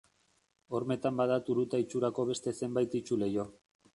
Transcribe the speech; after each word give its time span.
Hormetan 0.77 1.19
bada 1.19 1.35
turuta-itxurako 1.49 2.27
beste 2.31 2.57
zenbait 2.63 2.99
itsu-leiho. 3.01 3.49